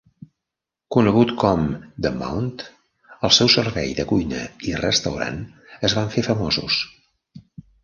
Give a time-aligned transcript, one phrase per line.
[0.95, 1.67] Conegut com
[2.05, 2.63] "The Mount",
[3.29, 5.39] el seu servei de cuina i restaurant
[5.91, 6.83] es van fer famosos.